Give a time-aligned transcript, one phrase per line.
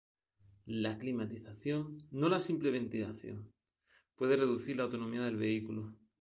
[0.65, 3.53] La climatización, no la simple ventilación,
[4.15, 5.93] puede reducir la autonomía del vehículo.